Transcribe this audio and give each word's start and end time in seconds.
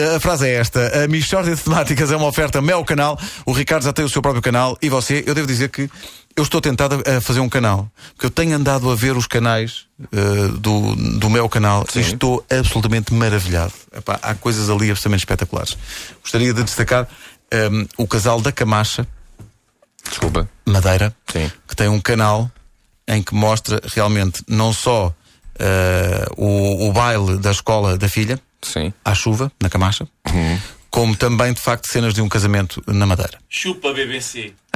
A 0.00 0.18
frase 0.18 0.48
é 0.48 0.54
esta: 0.54 1.04
a 1.04 1.06
Michórdia 1.06 1.54
de 1.54 1.62
Temáticas 1.62 2.10
é 2.10 2.16
uma 2.16 2.26
oferta 2.26 2.60
Mel 2.60 2.84
Canal. 2.84 3.16
O 3.46 3.52
Ricardo 3.52 3.84
já 3.84 3.92
tem 3.92 4.04
o 4.04 4.08
seu 4.08 4.20
próprio 4.20 4.42
canal 4.42 4.76
e 4.82 4.88
você, 4.88 5.22
eu 5.24 5.36
devo 5.36 5.46
dizer 5.46 5.68
que 5.68 5.88
eu 6.34 6.42
estou 6.42 6.60
tentado 6.60 7.00
a 7.06 7.20
fazer 7.20 7.38
um 7.38 7.48
canal. 7.48 7.88
Porque 8.12 8.26
eu 8.26 8.30
tenho 8.30 8.56
andado 8.56 8.90
a 8.90 8.96
ver 8.96 9.16
os 9.16 9.28
canais 9.28 9.86
uh, 10.12 10.48
do, 10.58 10.96
do 10.96 11.30
meu 11.30 11.48
canal 11.48 11.86
Sim. 11.88 12.00
e 12.00 12.02
estou 12.02 12.44
absolutamente 12.50 13.14
maravilhado. 13.14 13.72
Epá, 13.96 14.18
há 14.20 14.34
coisas 14.34 14.68
ali 14.68 14.90
absolutamente 14.90 15.20
espetaculares. 15.20 15.78
Gostaria 16.20 16.52
de 16.52 16.64
destacar 16.64 17.04
um, 17.04 17.56
ehm, 17.56 17.86
o 17.96 18.08
casal 18.08 18.40
da 18.40 18.50
Camacha. 18.50 19.06
Desculpa. 20.08 20.48
Madeira. 20.66 21.14
Sim. 21.30 21.48
Que 21.68 21.76
tem 21.76 21.88
um 21.88 22.00
canal 22.00 22.50
em 23.06 23.22
que 23.22 23.32
mostra 23.32 23.80
realmente 23.94 24.42
não 24.48 24.72
só 24.72 25.06
uh, 25.06 26.34
o, 26.36 26.88
o 26.88 26.92
baile 26.92 27.38
da 27.38 27.52
escola 27.52 27.96
da 27.96 28.08
filha 28.08 28.40
Sim. 28.64 28.92
à 29.04 29.14
chuva, 29.14 29.52
na 29.62 29.68
Camacha. 29.68 30.06
Uhum. 30.26 30.58
Como 30.90 31.16
também, 31.16 31.52
de 31.52 31.60
facto, 31.60 31.88
cenas 31.88 32.14
de 32.14 32.22
um 32.22 32.28
casamento 32.28 32.82
na 32.86 33.04
Madeira. 33.04 33.38
Chupa 33.48 33.92
BBC. 33.92 34.52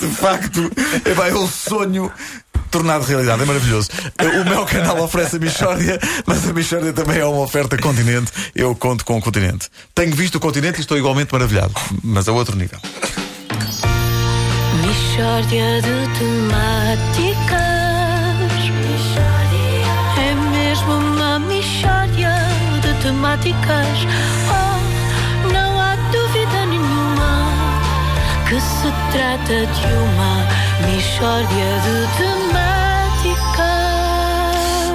de 0.00 0.06
facto, 0.08 0.70
é 1.04 1.14
bem, 1.14 1.34
o 1.34 1.46
sonho 1.46 2.10
tornado 2.72 3.04
realidade, 3.04 3.42
é 3.42 3.44
maravilhoso. 3.44 3.90
O 4.40 4.48
meu 4.48 4.64
canal 4.64 4.98
oferece 5.02 5.36
a 5.36 5.38
Michórdia, 5.38 6.00
mas 6.26 6.48
a 6.48 6.52
Michórdia 6.54 6.92
também 6.92 7.18
é 7.18 7.24
uma 7.24 7.42
oferta 7.42 7.76
continente. 7.76 8.32
Eu 8.54 8.74
conto 8.74 9.04
com 9.04 9.18
o 9.18 9.20
continente. 9.20 9.68
Tenho 9.94 10.16
visto 10.16 10.36
o 10.36 10.40
continente 10.40 10.78
e 10.78 10.80
estou 10.80 10.96
igualmente 10.96 11.30
maravilhado, 11.32 11.74
mas 12.02 12.26
a 12.28 12.32
outro 12.32 12.56
nível. 12.56 12.80
Michórdia 14.80 15.82
de 15.82 16.18
temática 16.18 17.71
matemáticas. 23.02 24.06
Oh, 24.48 25.52
não 25.52 25.80
há 25.80 25.96
dúvida 26.12 26.66
nenhuma 26.66 27.50
que 28.48 28.60
se 28.60 28.92
trata 29.10 29.66
de 29.66 29.86
uma 29.92 30.46
mistória 30.88 31.80
de 31.82 32.06
temáticas. 32.16 33.42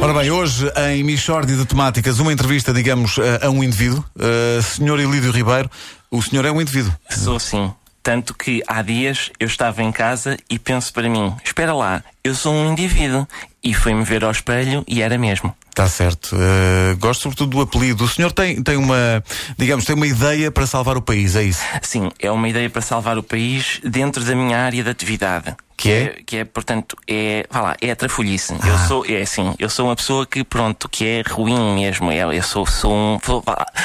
Ora 0.00 0.14
bem, 0.14 0.30
hoje 0.30 0.70
em 0.76 1.02
Michórdia 1.02 1.56
de 1.56 1.66
Temáticas, 1.66 2.20
uma 2.20 2.32
entrevista, 2.32 2.72
digamos, 2.72 3.18
a, 3.18 3.46
a 3.46 3.50
um 3.50 3.64
indivíduo. 3.64 4.04
Uh, 4.14 4.62
senhor 4.62 5.00
Elídio 5.00 5.32
Ribeiro, 5.32 5.68
o 6.08 6.22
senhor 6.22 6.44
é 6.44 6.52
um 6.52 6.60
indivíduo. 6.60 6.94
Sou 7.10 7.40
sim. 7.40 7.72
Tanto 8.04 8.34
que 8.34 8.62
há 8.68 8.82
dias 8.82 9.32
eu 9.40 9.48
estava 9.48 9.82
em 9.82 9.90
casa 9.90 10.36
e 10.48 10.60
penso 10.60 10.92
para 10.92 11.08
mim: 11.08 11.34
espera 11.44 11.74
lá, 11.74 12.04
eu 12.22 12.36
sou 12.36 12.54
um 12.54 12.70
indivíduo. 12.70 13.26
E 13.64 13.74
fui-me 13.74 14.04
ver 14.04 14.22
ao 14.22 14.30
espelho 14.30 14.84
e 14.86 15.02
era 15.02 15.18
mesmo. 15.18 15.52
Está 15.76 15.90
certo. 15.90 16.34
Uh, 16.34 16.96
gosto 16.96 17.24
sobretudo 17.24 17.50
do 17.50 17.60
apelido. 17.60 18.04
O 18.04 18.08
senhor 18.08 18.32
tem, 18.32 18.62
tem 18.62 18.78
uma, 18.78 19.22
digamos, 19.58 19.84
tem 19.84 19.94
uma 19.94 20.06
ideia 20.06 20.50
para 20.50 20.66
salvar 20.66 20.96
o 20.96 21.02
país, 21.02 21.36
é 21.36 21.42
isso? 21.42 21.60
Sim, 21.82 22.08
é 22.18 22.30
uma 22.30 22.48
ideia 22.48 22.70
para 22.70 22.80
salvar 22.80 23.18
o 23.18 23.22
país 23.22 23.78
dentro 23.84 24.24
da 24.24 24.34
minha 24.34 24.58
área 24.58 24.82
de 24.82 24.88
atividade. 24.88 25.54
Que 25.76 25.92
é? 25.92 26.22
Que 26.24 26.36
é, 26.38 26.44
portanto, 26.46 26.96
é, 27.06 27.46
vá 27.50 27.60
lá, 27.60 27.76
é 27.78 27.90
a 27.90 27.96
trafolhice. 27.96 28.54
Ah. 28.58 28.66
Eu 28.66 28.78
sou, 28.88 29.04
é 29.06 29.20
assim, 29.20 29.54
eu 29.58 29.68
sou 29.68 29.88
uma 29.88 29.96
pessoa 29.96 30.24
que, 30.24 30.42
pronto, 30.42 30.88
que 30.88 31.04
é 31.04 31.22
ruim 31.30 31.74
mesmo. 31.74 32.10
Eu, 32.10 32.32
eu 32.32 32.42
sou, 32.42 32.64
sou 32.64 32.94
um, 32.94 33.18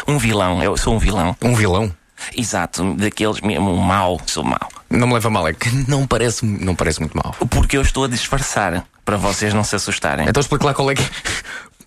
um 0.07 0.17
vilão. 0.17 0.63
Eu 0.63 0.77
sou 0.77 0.95
um 0.95 0.97
vilão. 0.97 1.35
Um 1.41 1.53
vilão? 1.53 1.93
Exato, 2.37 2.93
daqueles 2.93 3.41
mesmo, 3.41 3.75
mau, 3.75 4.21
sou 4.27 4.45
mau. 4.45 4.69
Não 4.89 5.07
me 5.07 5.15
leva 5.15 5.29
mal, 5.29 5.45
é 5.45 5.53
que 5.53 5.69
não 5.89 6.07
parece, 6.07 6.45
não 6.45 6.73
parece 6.73 7.01
muito 7.01 7.17
mal. 7.17 7.35
Porque 7.49 7.75
eu 7.75 7.81
estou 7.81 8.05
a 8.05 8.07
disfarçar, 8.07 8.85
para 9.03 9.17
vocês 9.17 9.53
não 9.53 9.63
se 9.63 9.75
assustarem. 9.75 10.27
Então 10.27 10.39
explique 10.39 10.65
lá 10.65 10.73
qual 10.73 10.89
é 10.91 10.95
que. 10.95 11.03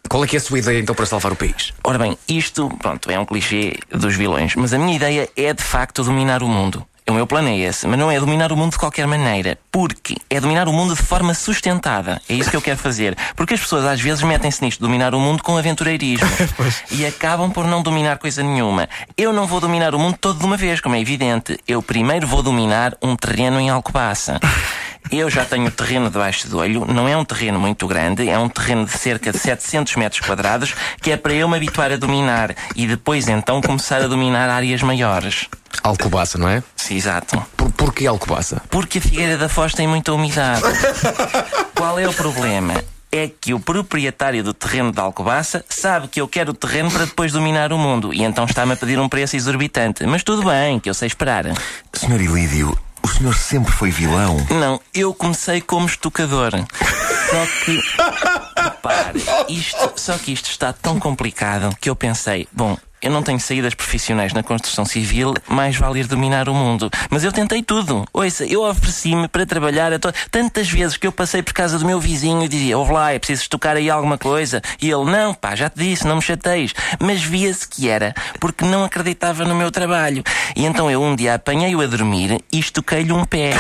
Qual 0.09 0.23
é 0.23 0.27
que 0.27 0.37
é 0.37 0.39
a 0.39 0.43
sua 0.43 0.59
ideia 0.59 0.79
então 0.79 0.95
para 0.95 1.07
salvar 1.07 1.33
o 1.33 1.37
país? 1.37 1.73
Ora 1.83 1.99
bem, 1.99 2.17
isto, 2.29 2.69
pronto, 2.81 3.11
é 3.11 3.19
um 3.19 3.25
clichê 3.25 3.79
dos 3.91 4.15
vilões, 4.15 4.55
mas 4.55 4.73
a 4.73 4.79
minha 4.79 4.95
ideia 4.95 5.29
é 5.37 5.53
de 5.53 5.63
facto 5.63 6.05
dominar 6.05 6.43
o 6.43 6.49
mundo. 6.49 6.87
O 7.07 7.13
meu 7.13 7.27
plano 7.27 7.49
é 7.49 7.59
esse, 7.59 7.87
mas 7.87 7.99
não 7.99 8.11
é 8.11 8.19
dominar 8.19 8.51
o 8.51 8.57
mundo 8.57 8.73
de 8.73 8.79
qualquer 8.79 9.07
maneira, 9.07 9.59
porque 9.71 10.17
é 10.31 10.41
dominar 10.41 10.67
o 10.69 10.73
mundo 10.73 10.97
de 10.97 11.03
forma 11.03 11.35
sustentada. 11.35 12.19
É 12.27 12.33
isso 12.33 12.49
que 12.49 12.57
eu 12.57 12.63
quero 12.63 12.79
fazer. 12.79 13.15
Porque 13.37 13.53
as 13.53 13.61
pessoas 13.61 13.85
às 13.85 14.01
vezes 14.01 14.23
metem-se 14.23 14.65
nisto, 14.65 14.81
dominar 14.81 15.15
o 15.15 15.21
mundo 15.21 15.43
com 15.43 15.59
aventureirismo. 15.59 16.27
e 16.91 17.05
acabam 17.05 17.51
por 17.51 17.67
não 17.67 17.83
dominar 17.83 18.17
coisa 18.17 18.43
nenhuma. 18.43 18.89
Eu 19.19 19.35
não 19.35 19.47
vou 19.47 19.61
dominar 19.61 19.95
o 19.95 19.99
mundo 19.99 20.17
todo 20.19 20.39
de 20.39 20.47
uma 20.47 20.57
vez, 20.57 20.81
como 20.81 20.95
é 20.95 21.01
evidente. 21.01 21.59
Eu 21.69 21.83
primeiro 21.83 22.27
vou 22.27 22.43
dominar 22.43 22.97
um 23.03 23.15
terreno 23.17 23.61
em 23.61 23.69
Alcobaça. 23.69 24.41
Eu 25.11 25.31
já 25.31 25.45
tenho 25.45 25.71
terreno 25.71 26.11
debaixo 26.11 26.49
do 26.49 26.59
olho, 26.59 26.85
não 26.87 27.09
é 27.09 27.17
um 27.17 27.25
terreno 27.25 27.61
muito 27.61 27.87
grande, 27.87 28.29
é 28.29 28.39
um 28.39 28.49
terreno 28.49 28.85
de 28.85 28.93
cerca 28.93 29.31
de 29.31 29.39
700 29.39 29.97
metros 29.97 30.21
quadrados, 30.21 30.75
que 31.01 31.11
é 31.13 31.17
para 31.17 31.33
eu 31.33 31.49
me 31.49 31.57
habituar 31.57 31.93
a 31.93 31.97
dominar 31.97 32.55
e 32.75 32.87
depois 32.87 33.29
então 33.29 33.61
começar 33.61 34.03
a 34.03 34.09
dominar 34.09 34.49
áreas 34.49 34.83
maiores. 34.83 35.47
Alcobaça, 35.83 36.39
não 36.39 36.49
é? 36.49 36.63
Sim, 36.75 36.97
exato. 36.97 37.45
Por, 37.57 37.71
porquê 37.73 38.07
Alcobaça? 38.07 38.63
Porque 38.71 38.99
a 38.99 39.01
Figueira 39.01 39.37
da 39.37 39.49
Foz 39.49 39.75
tem 39.75 39.87
muita 39.87 40.13
umidade. 40.13 40.63
Qual 41.75 41.99
é 41.99 42.09
o 42.09 42.13
problema? 42.13 42.75
é 43.15 43.29
que 43.29 43.55
o 43.55 43.61
proprietário 43.61 44.43
do 44.43 44.53
terreno 44.53 44.91
de 44.91 44.99
Alcobaça 44.99 45.65
sabe 45.69 46.09
que 46.09 46.21
eu 46.21 46.27
quero 46.27 46.51
o 46.51 46.55
terreno 46.55 46.91
para 46.91 47.05
depois 47.05 47.31
dominar 47.31 47.73
o 47.73 47.79
mundo 47.79 48.13
e 48.13 48.25
então 48.25 48.45
está-me 48.45 48.73
a 48.73 48.77
pedir 48.77 48.99
um 48.99 49.09
preço 49.09 49.37
exorbitante. 49.37 50.05
Mas 50.05 50.25
tudo 50.25 50.43
bem, 50.43 50.81
que 50.81 50.91
eu 50.91 50.95
sei 50.95 51.07
esperar. 51.07 51.45
Senhor 51.93 52.21
Ilídio, 52.21 52.77
senhor 53.15 53.35
sempre 53.35 53.73
foi 53.73 53.91
vilão? 53.91 54.37
Não, 54.51 54.81
eu 54.93 55.15
comecei 55.15 55.61
como 55.61 55.87
estocador. 55.87 56.51
Só 56.51 57.47
que. 57.65 57.81
Repare, 58.65 59.23
isto, 59.49 59.93
só 59.97 60.17
que 60.19 60.33
isto 60.33 60.51
está 60.51 60.73
tão 60.73 60.99
complicado 60.99 61.77
que 61.81 61.89
eu 61.91 61.97
pensei, 61.97 62.49
bom, 62.53 62.77
eu 63.05 63.11
não 63.11 63.23
tenho 63.23 63.39
saídas 63.39 63.75
profissionais 63.75 64.33
na 64.33 64.43
construção 64.43 64.87
civil, 64.87 65.35
mais 65.47 65.77
vale 65.77 66.01
ir 66.01 66.07
dominar 66.07 66.49
o 66.49 66.55
mundo. 66.55 66.91
Mas 67.11 67.23
eu 67.23 67.31
tentei 67.31 67.63
tudo. 67.63 68.07
Ouça, 68.15 68.47
eu 68.47 68.63
ofereci-me 68.63 69.29
para 69.29 69.45
trabalhar 69.45 69.99
to... 69.99 70.11
tantas 70.31 70.71
vezes 70.71 70.97
que 70.97 71.07
eu 71.07 71.13
passei 71.13 71.43
por 71.43 71.53
casa 71.53 71.79
do 71.79 71.85
meu 71.85 72.01
vizinho 72.01 72.43
e 72.43 72.49
dizia: 72.49 72.79
Ouve 72.79 72.93
lá, 72.95 73.13
é 73.13 73.19
preciso 73.19 73.43
estocar 73.43 73.77
aí 73.77 73.91
alguma 73.91 74.17
coisa. 74.17 74.63
E 74.81 74.91
ele: 74.91 75.05
Não, 75.05 75.35
pá, 75.35 75.55
já 75.55 75.69
te 75.69 75.81
disse, 75.81 76.07
não 76.07 76.17
me 76.17 76.23
chateis. 76.23 76.73
Mas 76.99 77.23
via-se 77.23 77.69
que 77.69 77.91
era, 77.91 78.15
porque 78.41 78.65
não 78.65 78.85
acreditava 78.85 79.45
no 79.45 79.55
meu 79.55 79.71
trabalho. 79.71 80.25
E 80.57 80.65
então 80.65 80.91
eu 80.91 81.03
um 81.03 81.15
dia 81.15 81.35
apanhei-o 81.35 81.83
a 81.83 81.87
dormir 81.87 82.43
e 82.51 82.59
estoquei-lhe 82.59 83.13
um 83.13 83.27
pé. 83.27 83.53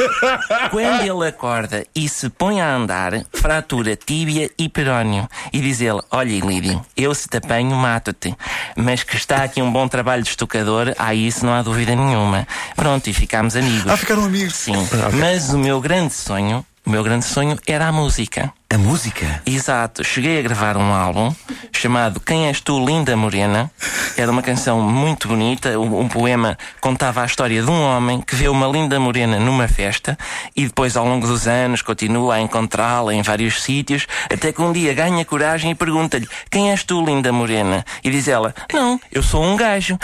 Quando 0.72 1.02
ele 1.02 1.28
acorda 1.28 1.84
e 1.94 2.08
se 2.08 2.30
põe 2.30 2.62
a 2.62 2.74
andar, 2.74 3.12
fratura 3.30 3.94
tíbia 3.94 4.50
e 4.58 4.70
perónio. 4.70 5.28
E 5.52 5.60
diz 5.60 5.82
ele: 5.82 6.00
Olha, 6.10 6.40
Lídio, 6.40 6.82
eu 6.96 7.14
se 7.14 7.28
te 7.28 7.36
apanho, 7.36 7.76
mato-te 7.76 8.34
mas 8.76 9.02
que 9.02 9.16
está 9.16 9.42
aqui 9.42 9.60
um 9.62 9.72
bom 9.72 9.86
trabalho 9.88 10.22
de 10.22 10.30
estocador, 10.30 10.94
há 10.98 11.14
isso 11.14 11.44
não 11.44 11.52
há 11.52 11.62
dúvida 11.62 11.94
nenhuma. 11.94 12.46
Pronto, 12.76 13.08
e 13.08 13.12
ficámos 13.12 13.56
amigos. 13.56 13.86
Ah, 13.86 13.96
ficaram 13.96 14.24
amigos? 14.24 14.54
Sim. 14.54 14.74
Ah, 14.92 15.10
mas 15.12 15.52
o 15.52 15.58
meu 15.58 15.80
grande 15.80 16.14
sonho, 16.14 16.64
o 16.90 16.92
meu 16.92 17.04
grande 17.04 17.24
sonho 17.24 17.56
era 17.68 17.86
a 17.86 17.92
música. 17.92 18.52
A 18.68 18.76
música? 18.76 19.40
Exato. 19.46 20.02
Cheguei 20.02 20.40
a 20.40 20.42
gravar 20.42 20.76
um 20.76 20.92
álbum 20.92 21.32
chamado 21.72 22.18
Quem 22.18 22.48
És 22.48 22.60
Tu, 22.60 22.84
Linda 22.84 23.16
Morena. 23.16 23.70
Era 24.16 24.28
uma 24.28 24.42
canção 24.42 24.80
muito 24.82 25.28
bonita. 25.28 25.78
Um, 25.78 26.00
um, 26.00 26.08
poema 26.08 26.58
contava 26.80 27.22
a 27.22 27.26
história 27.26 27.62
de 27.62 27.70
um 27.70 27.80
homem 27.80 28.20
que 28.20 28.34
vê 28.34 28.48
uma 28.48 28.66
linda 28.66 28.98
morena 28.98 29.38
numa 29.38 29.68
festa 29.68 30.18
e 30.56 30.66
depois, 30.66 30.96
ao 30.96 31.06
longo 31.06 31.28
dos 31.28 31.46
anos, 31.46 31.80
continua 31.80 32.34
a 32.34 32.40
encontrá-la 32.40 33.14
em 33.14 33.22
vários 33.22 33.62
sítios, 33.62 34.08
até 34.24 34.52
que 34.52 34.60
um 34.60 34.72
dia 34.72 34.92
ganha 34.92 35.24
coragem 35.24 35.70
e 35.70 35.74
pergunta-lhe: 35.76 36.28
Quem 36.50 36.72
és 36.72 36.82
tu, 36.82 37.04
linda 37.04 37.32
morena? 37.32 37.84
E 38.02 38.10
diz 38.10 38.26
ela: 38.26 38.52
Não, 38.72 39.00
eu 39.12 39.22
sou 39.22 39.44
um 39.44 39.54
gajo. 39.54 39.96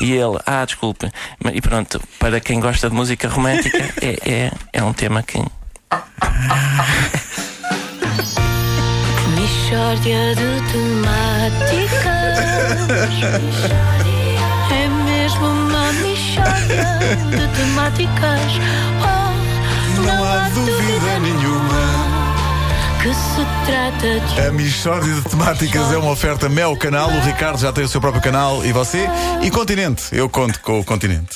E, 0.00 0.04
e 0.04 0.12
ele: 0.12 0.38
Ah, 0.46 0.64
desculpe. 0.64 1.10
E 1.52 1.60
pronto, 1.60 2.00
para 2.20 2.38
quem 2.38 2.60
gosta 2.60 2.88
de 2.88 2.94
música 2.94 3.28
romântica, 3.28 3.92
é, 4.00 4.30
é, 4.30 4.52
é 4.72 4.82
um 4.84 4.92
tema 4.92 5.20
que. 5.24 5.42
Mistória 9.34 10.34
de 10.34 10.62
temáticas. 10.72 12.16
É 14.70 14.88
mesmo 15.04 15.46
uma 15.46 15.92
mistória 15.92 16.84
de 17.30 17.46
temáticas. 17.56 18.40
Oh, 19.00 20.00
não, 20.00 20.04
não 20.04 20.24
há 20.24 20.48
dúvida 20.50 21.18
nenhuma. 21.20 22.16
Que 23.02 23.14
se 23.14 23.46
trata 23.66 24.20
de. 24.20 24.40
A 24.40 24.52
Mistória 24.52 25.14
de 25.14 25.22
Temáticas 25.22 25.92
é 25.92 25.96
uma 25.96 26.10
oferta 26.10 26.48
Mel 26.48 26.76
Canal. 26.76 27.08
O 27.10 27.20
Ricardo 27.20 27.58
já 27.58 27.72
tem 27.72 27.84
o 27.84 27.88
seu 27.88 28.00
próprio 28.00 28.22
canal. 28.22 28.64
E 28.64 28.72
você? 28.72 29.08
E 29.42 29.50
Continente. 29.50 30.04
Eu 30.12 30.28
conto 30.28 30.60
com 30.60 30.80
o 30.80 30.84
Continente. 30.84 31.28